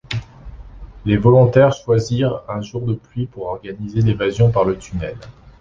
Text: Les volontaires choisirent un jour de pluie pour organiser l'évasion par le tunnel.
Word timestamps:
Les 1.05 1.15
volontaires 1.17 1.73
choisirent 1.73 2.41
un 2.49 2.59
jour 2.61 2.81
de 2.81 2.95
pluie 2.95 3.27
pour 3.27 3.43
organiser 3.45 4.01
l'évasion 4.01 4.49
par 4.51 4.65
le 4.65 4.75
tunnel. 4.75 5.15